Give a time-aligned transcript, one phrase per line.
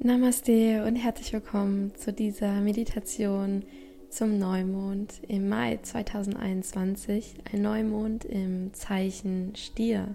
[0.00, 3.64] Namaste und herzlich willkommen zu dieser Meditation
[4.08, 7.34] zum Neumond im Mai 2021.
[7.52, 10.14] Ein Neumond im Zeichen Stier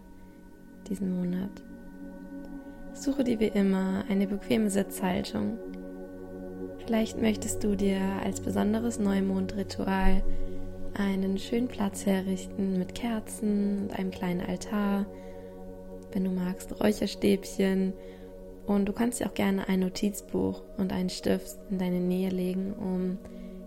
[0.88, 1.52] diesen Monat.
[2.94, 5.58] Suche dir wie immer eine bequeme Sitzhaltung.
[6.86, 10.24] Vielleicht möchtest du dir als besonderes Neumondritual
[10.94, 15.06] einen schönen Platz herrichten mit Kerzen und einem kleinen Altar.
[16.14, 17.92] Wenn du magst, Räucherstäbchen
[18.66, 22.74] und du kannst dir auch gerne ein Notizbuch und einen Stift in deine Nähe legen,
[22.74, 23.18] um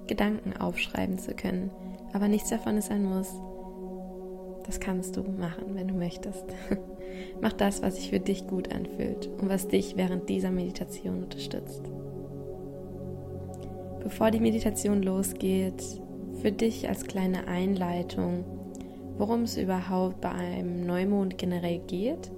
[0.06, 1.70] Gedanken aufschreiben zu können.
[2.12, 3.30] Aber nichts davon ist ein Muss.
[4.64, 6.44] Das kannst du machen, wenn du möchtest.
[7.40, 11.82] Mach das, was sich für dich gut anfühlt und was dich während dieser Meditation unterstützt.
[14.02, 15.82] Bevor die Meditation losgeht,
[16.40, 18.44] für dich als kleine Einleitung,
[19.18, 22.30] worum es überhaupt bei einem Neumond generell geht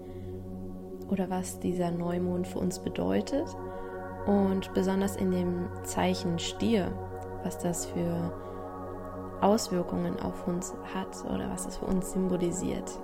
[1.09, 3.47] oder was dieser Neumond für uns bedeutet
[4.27, 6.93] und besonders in dem Zeichen Stier,
[7.43, 8.33] was das für
[9.41, 12.99] Auswirkungen auf uns hat oder was es für uns symbolisiert.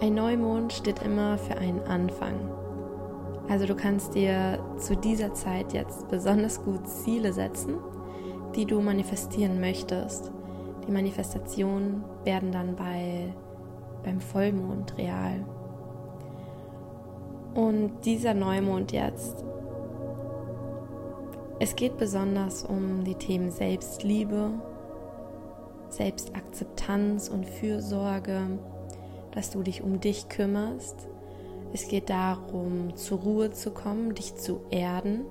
[0.00, 2.34] Ein Neumond steht immer für einen Anfang.
[3.48, 7.78] Also du kannst dir zu dieser Zeit jetzt besonders gut Ziele setzen,
[8.54, 10.32] die du manifestieren möchtest.
[10.86, 13.34] Die Manifestationen werden dann bei
[14.02, 15.44] beim Vollmond real.
[17.54, 19.44] Und dieser Neumond jetzt,
[21.58, 24.50] es geht besonders um die Themen Selbstliebe,
[25.90, 28.58] Selbstakzeptanz und Fürsorge,
[29.32, 31.08] dass du dich um dich kümmerst.
[31.72, 35.24] Es geht darum, zur Ruhe zu kommen, dich zu erden.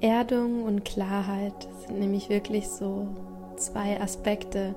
[0.00, 3.08] Erdung und Klarheit sind nämlich wirklich so
[3.56, 4.74] zwei Aspekte,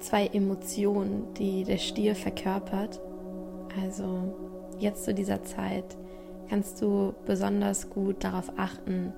[0.00, 3.00] zwei Emotionen, die der Stier verkörpert.
[3.82, 4.34] Also
[4.78, 5.96] jetzt zu dieser Zeit
[6.48, 9.12] kannst du besonders gut darauf achten,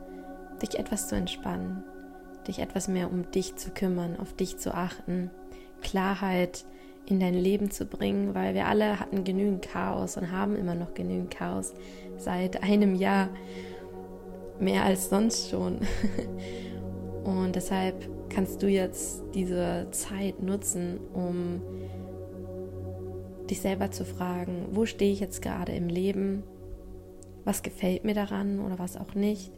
[0.61, 1.83] dich etwas zu entspannen,
[2.47, 5.31] dich etwas mehr um dich zu kümmern, auf dich zu achten,
[5.81, 6.65] Klarheit
[7.07, 10.95] in dein Leben zu bringen, weil wir alle hatten genügend Chaos und haben immer noch
[10.95, 11.73] genügend Chaos
[12.17, 13.29] seit einem Jahr,
[14.61, 15.81] mehr als sonst schon.
[17.25, 21.63] Und deshalb kannst du jetzt diese Zeit nutzen, um
[23.49, 26.43] dich selber zu fragen, wo stehe ich jetzt gerade im Leben,
[27.45, 29.53] was gefällt mir daran oder was auch nicht?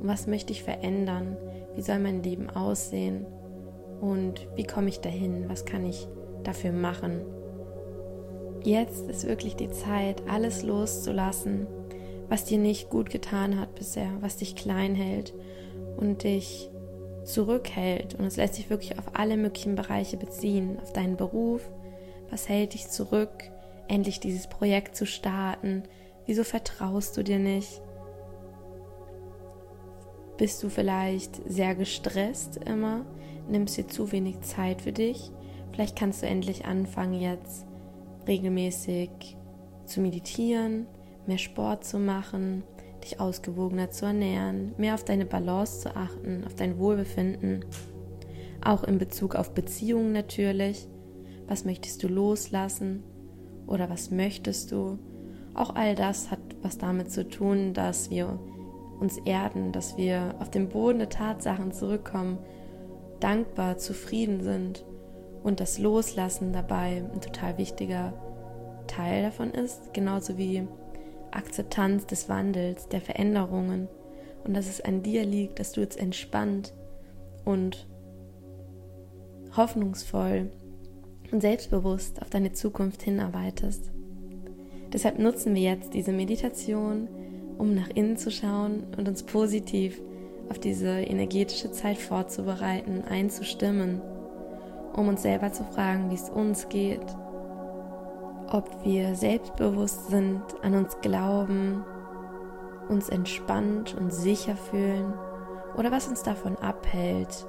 [0.00, 1.36] Und was möchte ich verändern,
[1.74, 3.26] wie soll mein Leben aussehen?
[4.00, 6.08] Und wie komme ich dahin, was kann ich
[6.46, 7.22] dafür machen.
[8.62, 11.66] Jetzt ist wirklich die Zeit, alles loszulassen,
[12.28, 15.34] was dir nicht gut getan hat bisher, was dich klein hält
[15.96, 16.70] und dich
[17.26, 18.14] zurückhält.
[18.14, 21.68] Und es lässt sich wirklich auf alle möglichen Bereiche beziehen, auf deinen Beruf.
[22.30, 23.50] Was hält dich zurück,
[23.88, 25.82] endlich dieses Projekt zu starten?
[26.24, 27.80] Wieso vertraust du dir nicht?
[30.36, 33.06] Bist du vielleicht sehr gestresst immer?
[33.48, 35.30] Nimmst dir zu wenig Zeit für dich?
[35.72, 37.66] Vielleicht kannst du endlich anfangen, jetzt
[38.26, 39.36] regelmäßig
[39.84, 40.86] zu meditieren,
[41.26, 42.64] mehr Sport zu machen,
[43.06, 47.64] dich ausgewogener zu ernähren, mehr auf deine Balance zu achten, auf dein Wohlbefinden,
[48.64, 50.88] auch in Bezug auf Beziehungen natürlich.
[51.46, 53.04] Was möchtest du loslassen
[53.66, 54.98] oder was möchtest du?
[55.54, 58.40] Auch all das hat was damit zu tun, dass wir
[58.98, 62.38] uns erden, dass wir auf den Boden der Tatsachen zurückkommen,
[63.20, 64.84] dankbar, zufrieden sind
[65.44, 68.12] und das Loslassen dabei ein total wichtiger
[68.88, 70.66] Teil davon ist, genauso wie
[71.36, 73.88] Akzeptanz des Wandels, der Veränderungen
[74.44, 76.72] und dass es an dir liegt, dass du jetzt entspannt
[77.44, 77.86] und
[79.56, 80.50] hoffnungsvoll
[81.32, 83.90] und selbstbewusst auf deine Zukunft hinarbeitest.
[84.92, 87.08] Deshalb nutzen wir jetzt diese Meditation,
[87.58, 90.00] um nach innen zu schauen und uns positiv
[90.48, 94.00] auf diese energetische Zeit vorzubereiten, einzustimmen,
[94.94, 97.04] um uns selber zu fragen, wie es uns geht
[98.50, 101.84] ob wir selbstbewusst sind, an uns glauben,
[102.88, 105.12] uns entspannt und sicher fühlen
[105.76, 107.46] oder was uns davon abhält,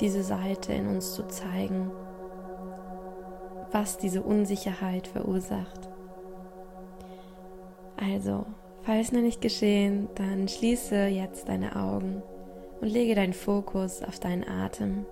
[0.00, 1.90] diese Seite in uns zu zeigen,
[3.72, 5.88] was diese Unsicherheit verursacht.
[7.96, 8.46] Also,
[8.82, 12.22] falls noch nicht geschehen, dann schließe jetzt deine Augen
[12.80, 15.04] und lege deinen Fokus auf deinen Atem.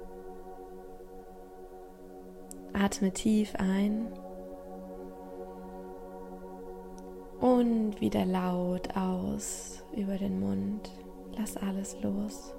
[2.73, 4.09] Atme tief ein
[7.41, 10.91] Und wieder laut aus über den Mund.
[11.37, 12.55] Lass alles los.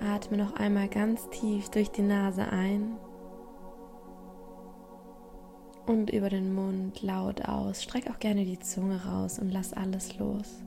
[0.00, 2.96] Atme noch einmal ganz tief durch die Nase ein
[5.86, 7.82] Und über den Mund laut aus.
[7.82, 10.62] Streck auch gerne die Zunge raus und lass alles los.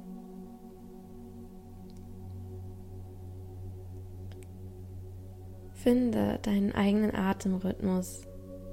[5.71, 8.23] Finde deinen eigenen Atemrhythmus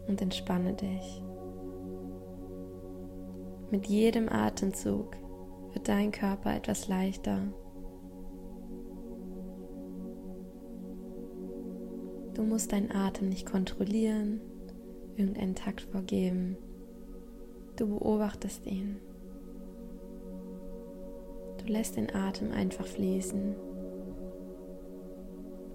[0.08, 1.22] und entspanne dich.
[3.72, 5.16] Mit jedem Atemzug
[5.72, 7.38] wird dein Körper etwas leichter.
[12.34, 14.42] Du musst deinen Atem nicht kontrollieren,
[15.16, 16.58] irgendeinen Takt vorgeben.
[17.76, 18.98] Du beobachtest ihn.
[21.56, 23.54] Du lässt den Atem einfach fließen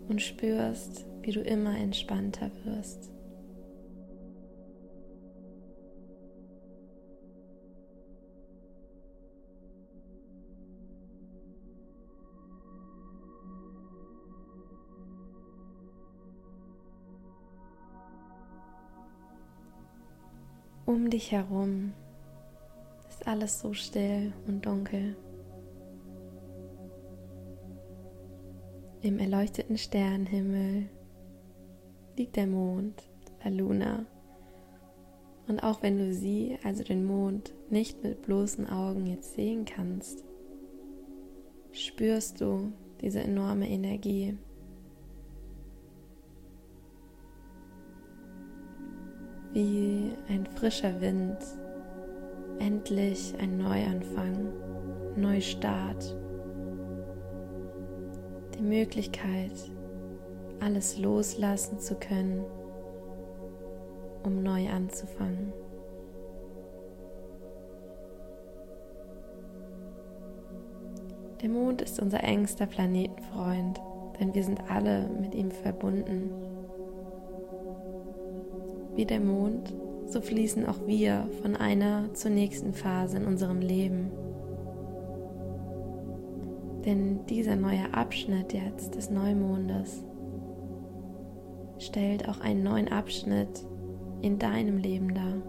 [0.08, 3.17] und spürst, wie du immer entspannter wirst.
[20.88, 21.92] Um dich herum
[23.10, 25.18] ist alles so still und dunkel.
[29.02, 30.88] Im erleuchteten Sternenhimmel
[32.18, 33.04] liegt der Mond,
[33.44, 34.06] la Luna.
[35.50, 40.24] Und auch wenn du sie, also den Mond, nicht mit bloßen Augen jetzt sehen kannst,
[41.74, 44.38] spürst du diese enorme Energie.
[49.58, 51.40] Wie ein frischer Wind,
[52.60, 54.54] endlich ein Neuanfang,
[55.16, 56.16] Neustart,
[58.56, 59.52] die Möglichkeit,
[60.60, 62.46] alles loslassen zu können,
[64.22, 65.52] um neu anzufangen.
[71.42, 73.82] Der Mond ist unser engster Planetenfreund,
[74.20, 76.47] denn wir sind alle mit ihm verbunden.
[78.98, 79.76] Wie der Mond,
[80.08, 84.12] so fließen auch wir von einer zur nächsten Phase in unserem Leben.
[86.84, 90.04] Denn dieser neue Abschnitt jetzt des Neumondes
[91.78, 93.68] stellt auch einen neuen Abschnitt
[94.24, 95.44] in deinem Leben dar.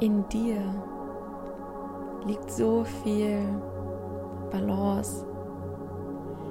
[0.00, 0.99] In dir
[2.30, 3.42] liegt so viel
[4.52, 5.26] Balance,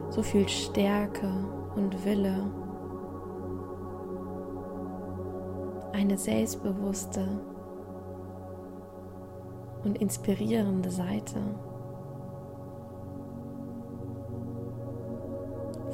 [0.09, 1.31] so viel Stärke
[1.77, 2.51] und Wille.
[5.93, 7.25] Eine selbstbewusste
[9.85, 11.39] und inspirierende Seite.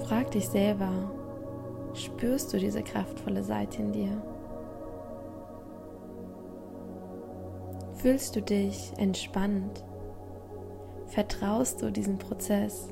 [0.07, 1.11] Frag dich selber,
[1.93, 4.34] spürst du diese kraftvolle Seite in dir?
[7.95, 9.83] Fühlst du dich entspannt?
[11.07, 12.89] Vertraust du diesem Prozess?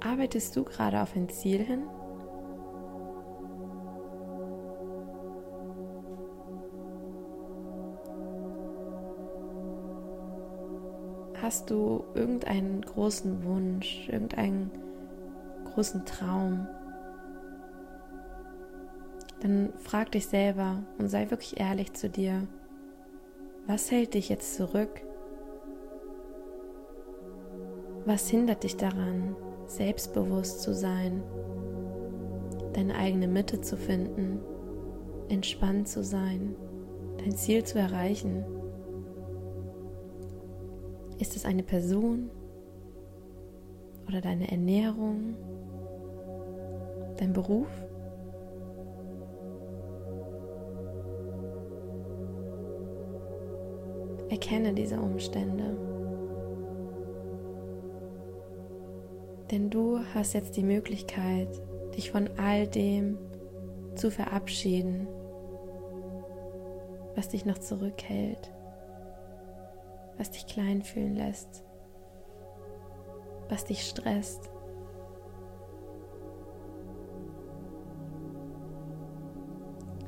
[0.00, 1.84] Arbeitest du gerade auf ein Ziel hin?
[11.40, 14.70] Hast du irgendeinen großen Wunsch, irgendeinen
[15.74, 16.66] großen Traum?
[19.44, 22.48] Dann frag dich selber und sei wirklich ehrlich zu dir.
[23.66, 25.02] Was hält dich jetzt zurück?
[28.06, 31.22] Was hindert dich daran, selbstbewusst zu sein,
[32.72, 34.40] deine eigene Mitte zu finden,
[35.28, 36.56] entspannt zu sein,
[37.18, 38.44] dein Ziel zu erreichen?
[41.18, 42.30] Ist es eine Person
[44.08, 45.36] oder deine Ernährung,
[47.18, 47.68] dein Beruf?
[54.30, 55.76] Erkenne diese Umstände.
[59.50, 61.48] Denn du hast jetzt die Möglichkeit,
[61.96, 63.18] dich von all dem
[63.94, 65.06] zu verabschieden,
[67.14, 68.52] was dich noch zurückhält,
[70.16, 71.64] was dich klein fühlen lässt,
[73.48, 74.50] was dich stresst.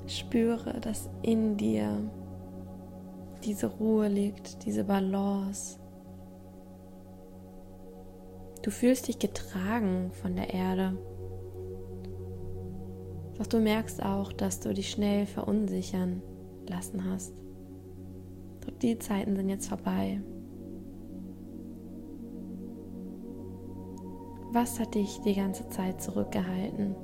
[0.07, 2.11] Spüre, dass in dir
[3.47, 5.79] diese Ruhe liegt, diese Balance.
[8.63, 10.99] Du fühlst dich getragen von der Erde.
[13.39, 16.23] Doch du merkst auch, dass du dich schnell verunsichern
[16.69, 17.33] lassen hast.
[18.63, 20.21] Doch die Zeiten sind jetzt vorbei.
[24.51, 26.97] Was hat dich die ganze Zeit zurückgehalten?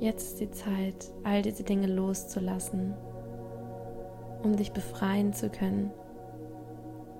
[0.00, 2.94] Jetzt ist die Zeit, all diese Dinge loszulassen
[4.42, 5.90] um dich befreien zu können,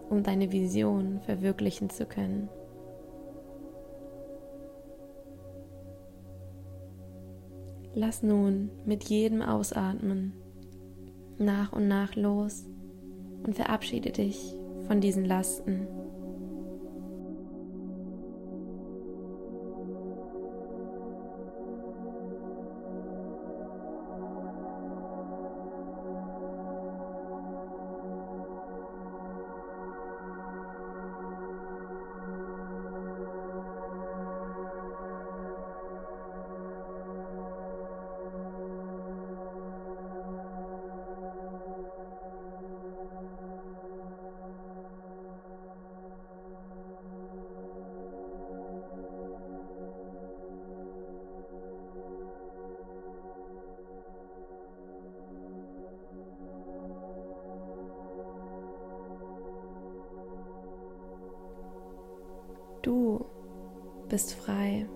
[0.08, 2.48] um deine Vision verwirklichen zu können.
[7.94, 10.32] Lass nun mit jedem Ausatmen
[11.38, 12.66] nach und nach los
[13.44, 14.54] und verabschiede dich
[14.86, 15.86] von diesen Lasten.
[62.82, 63.24] Du
[64.08, 64.88] bist frei.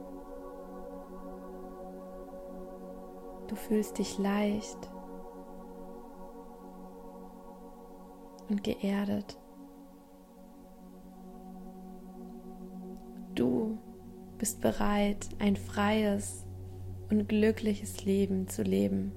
[3.49, 4.91] Du fühlst dich leicht
[8.49, 9.39] und geerdet.
[13.35, 13.79] Du
[14.39, 16.47] bist bereit, ein freies
[17.11, 19.13] und glückliches Leben zu leben.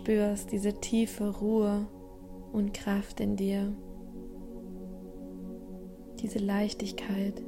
[0.00, 1.86] Spürst diese tiefe Ruhe
[2.52, 3.70] und Kraft in dir,
[6.20, 7.42] diese Leichtigkeit.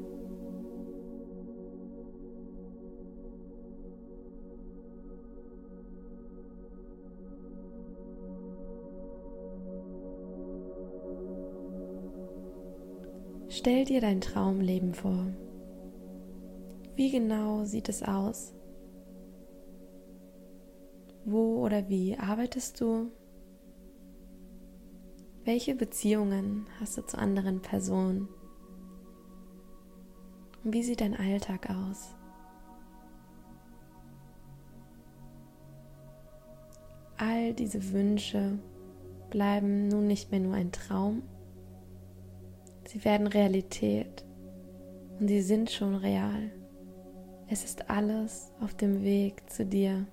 [13.48, 15.26] Stell dir dein Traumleben vor.
[16.96, 18.52] Wie genau sieht es aus?
[21.24, 23.10] Wo oder wie arbeitest du?
[25.44, 28.28] Welche Beziehungen hast du zu anderen Personen?
[30.64, 32.14] Wie sieht dein Alltag aus?
[37.16, 38.58] All diese Wünsche
[39.30, 41.22] bleiben nun nicht mehr nur ein Traum,
[42.86, 44.24] sie werden Realität
[45.18, 46.50] und sie sind schon real.
[47.48, 50.06] Es ist alles auf dem Weg zu dir.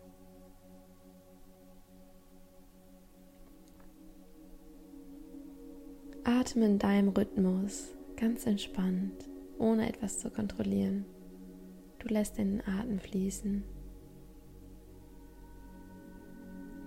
[6.49, 9.29] Atme in deinem Rhythmus, ganz entspannt,
[9.59, 11.05] ohne etwas zu kontrollieren.
[11.99, 13.63] Du lässt den Atem fließen.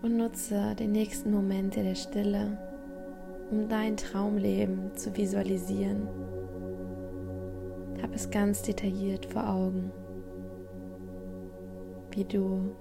[0.02, 2.59] Und nutze die nächsten Momente der Stille,
[3.52, 6.09] um dein Traumleben zu visualisieren.
[8.02, 9.92] Hab es ganz detailliert vor Augen,
[12.11, 12.75] wie du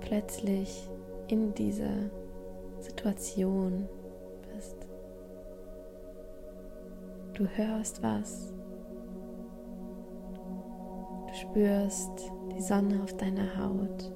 [0.00, 0.88] plötzlich
[1.28, 2.10] in dieser
[2.80, 3.88] Situation
[7.38, 8.52] Du hörst was.
[11.28, 14.12] Du spürst die Sonne auf deiner Haut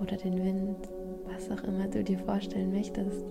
[0.00, 0.88] oder den Wind,
[1.26, 3.22] was auch immer du dir vorstellen möchtest.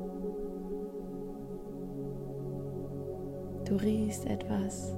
[3.65, 4.95] Du riechst etwas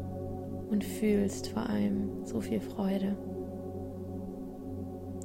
[0.69, 3.15] und fühlst vor allem so viel Freude.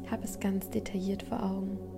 [0.09, 1.90] Hab es ganz detailliert vor Augen.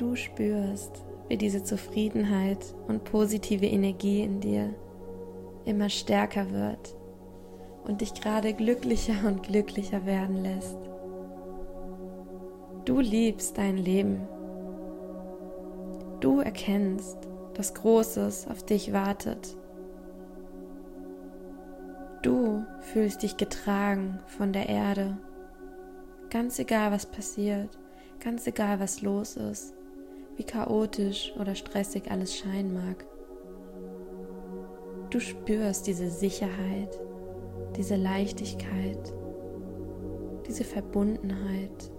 [0.00, 4.74] Du spürst, wie diese Zufriedenheit und positive Energie in dir
[5.66, 6.96] immer stärker wird
[7.84, 10.78] und dich gerade glücklicher und glücklicher werden lässt.
[12.86, 14.26] Du liebst dein Leben.
[16.20, 17.18] Du erkennst,
[17.52, 19.54] dass Großes auf dich wartet.
[22.22, 25.18] Du fühlst dich getragen von der Erde.
[26.30, 27.78] Ganz egal, was passiert,
[28.18, 29.74] ganz egal, was los ist
[30.40, 33.04] wie chaotisch oder stressig alles scheinen mag.
[35.10, 36.98] Du spürst diese Sicherheit,
[37.76, 39.12] diese Leichtigkeit,
[40.46, 41.92] diese Verbundenheit,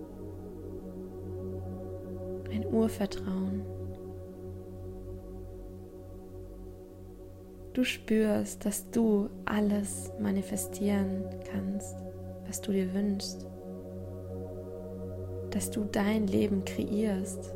[2.51, 3.61] ein Urvertrauen.
[7.73, 11.95] Du spürst, dass du alles manifestieren kannst,
[12.47, 13.45] was du dir wünschst.
[15.51, 17.53] Dass du dein Leben kreierst,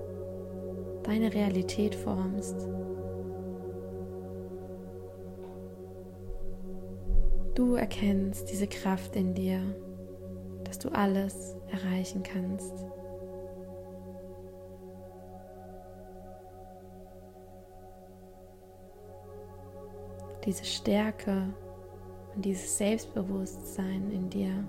[1.05, 2.67] deine Realität formst.
[7.55, 9.62] Du erkennst diese Kraft in dir,
[10.65, 12.85] dass du alles erreichen kannst.
[20.45, 21.53] diese Stärke
[22.35, 24.63] und dieses Selbstbewusstsein in dir,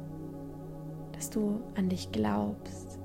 [1.12, 2.98] dass du an dich glaubst,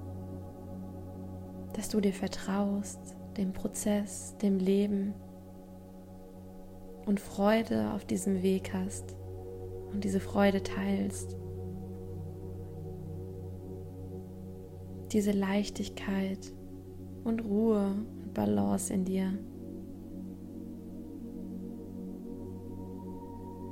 [1.73, 5.13] dass du dir vertraust, dem Prozess, dem Leben
[7.05, 9.15] und Freude auf diesem Weg hast
[9.91, 11.37] und diese Freude teilst.
[15.11, 16.53] Diese Leichtigkeit
[17.23, 19.33] und Ruhe und Balance in dir.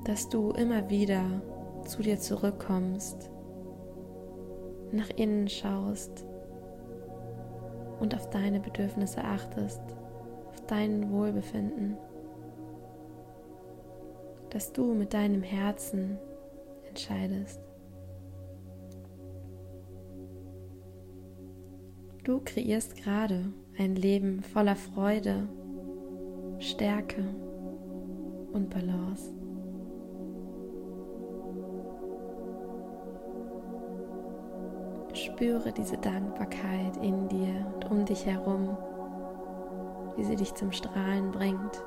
[0.10, 1.24] dass du immer wieder
[1.86, 3.30] zu dir zurückkommst,
[4.92, 6.26] nach innen schaust
[8.00, 9.82] und auf deine Bedürfnisse achtest,
[10.48, 11.98] auf dein Wohlbefinden,
[14.50, 16.18] dass du mit deinem Herzen
[16.88, 17.60] entscheidest.
[22.24, 25.48] Du kreierst gerade ein Leben voller Freude,
[26.60, 27.24] Stärke
[28.52, 29.39] und Balance.
[35.40, 38.78] Spüre diese Dankbarkeit in dir und um dich herum,
[40.18, 41.82] wie sie dich zum Strahlen bringt.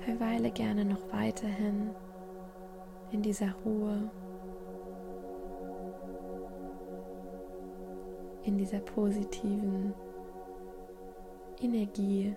[0.00, 1.94] Verweile gerne noch weiterhin
[3.12, 4.10] in dieser Ruhe,
[8.42, 9.94] in dieser positiven
[11.62, 12.34] Energie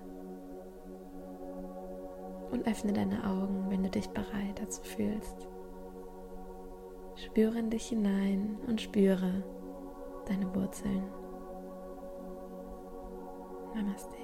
[2.51, 5.47] und öffne deine Augen, wenn du dich bereit dazu fühlst.
[7.15, 9.43] Spüre in dich hinein und spüre
[10.27, 11.03] deine Wurzeln.
[13.73, 14.15] Namaste.